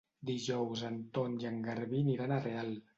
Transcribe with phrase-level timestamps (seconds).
[0.29, 2.79] Dijous en Ton i en Garbí aniran a Real.